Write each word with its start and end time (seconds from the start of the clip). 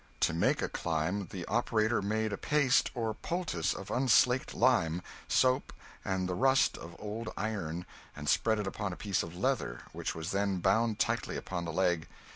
To 0.21 0.33
make 0.33 0.63
a 0.63 0.67
clime, 0.67 1.27
the 1.29 1.45
operator 1.45 2.01
made 2.01 2.33
a 2.33 2.37
paste 2.39 2.89
or 2.95 3.13
poultice 3.13 3.75
of 3.75 3.91
unslaked 3.91 4.55
lime, 4.55 5.03
soap, 5.27 5.71
and 6.03 6.27
the 6.27 6.33
rust 6.33 6.75
of 6.75 6.95
old 6.97 7.29
iron, 7.37 7.85
and 8.15 8.27
spread 8.27 8.57
it 8.57 8.65
upon 8.65 8.93
a 8.93 8.97
piece 8.97 9.21
of 9.21 9.35
leather, 9.35 9.83
which 9.91 10.15
was 10.15 10.31
then 10.31 10.57
bound 10.57 10.97
tightly 10.97 11.37
upon 11.37 11.65
the 11.65 11.71
leg. 11.71 12.07